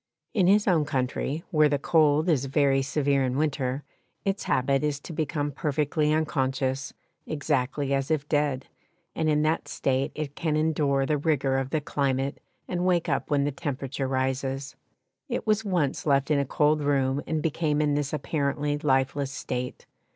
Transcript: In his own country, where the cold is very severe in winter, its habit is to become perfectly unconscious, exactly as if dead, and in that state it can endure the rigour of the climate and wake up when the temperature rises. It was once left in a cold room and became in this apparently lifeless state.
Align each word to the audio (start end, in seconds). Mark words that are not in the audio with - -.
In 0.33 0.47
his 0.47 0.67
own 0.67 0.83
country, 0.83 1.43
where 1.51 1.69
the 1.69 1.77
cold 1.77 2.27
is 2.27 2.45
very 2.45 2.81
severe 2.81 3.23
in 3.23 3.37
winter, 3.37 3.83
its 4.25 4.45
habit 4.45 4.83
is 4.83 4.99
to 5.01 5.13
become 5.13 5.51
perfectly 5.51 6.11
unconscious, 6.11 6.91
exactly 7.27 7.93
as 7.93 8.09
if 8.09 8.27
dead, 8.27 8.65
and 9.13 9.29
in 9.29 9.43
that 9.43 9.67
state 9.67 10.11
it 10.15 10.33
can 10.35 10.55
endure 10.57 11.05
the 11.05 11.19
rigour 11.19 11.59
of 11.59 11.69
the 11.69 11.81
climate 11.81 12.41
and 12.67 12.83
wake 12.83 13.07
up 13.09 13.29
when 13.29 13.43
the 13.43 13.51
temperature 13.51 14.07
rises. 14.07 14.75
It 15.29 15.45
was 15.45 15.63
once 15.63 16.07
left 16.07 16.31
in 16.31 16.39
a 16.39 16.45
cold 16.45 16.81
room 16.81 17.21
and 17.27 17.39
became 17.43 17.79
in 17.79 17.93
this 17.93 18.11
apparently 18.11 18.79
lifeless 18.79 19.29
state. 19.31 19.85